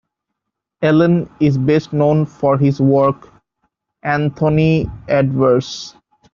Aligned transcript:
Allen 0.81 1.29
is 1.39 1.59
best 1.59 1.93
known 1.93 2.25
for 2.25 2.57
his 2.57 2.81
work 2.81 3.29
"Anthony 4.01 4.89
Adverse". 5.07 5.95